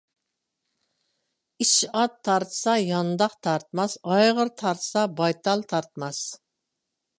[1.65, 6.27] ئىچ ئات تارتسا يانداق تارتماس، ئايغىر تارتسا بايتال تارتماس.